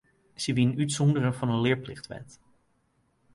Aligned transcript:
Sy 0.41 0.49
wienen 0.55 0.79
útsûndere 0.83 1.31
fan 1.39 1.51
de 1.53 1.57
learplichtwet. 1.63 2.29